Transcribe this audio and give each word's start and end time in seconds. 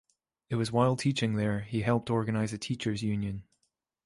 It 0.49 0.55
was 0.55 0.71
while 0.71 0.95
teaching 0.95 1.35
there 1.35 1.59
he 1.59 1.81
helped 1.83 2.09
organize 2.09 2.53
a 2.53 2.57
teachers' 2.57 3.03
union. 3.03 3.43